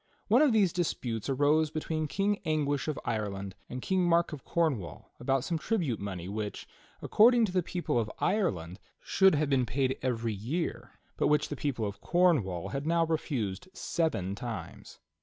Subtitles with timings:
[0.29, 5.11] One of these disputes arose between King Anguish of Ireland and King Mark of Cornwall
[5.19, 6.67] about some tribute money which,
[7.03, 11.55] according to the people of Ireland, should have been paid every year, but which the
[11.55, 14.97] people of Cornwall had now refused seven times.